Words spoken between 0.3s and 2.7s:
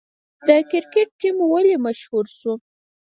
د کرکټ ټیم ولې مشهور شو؟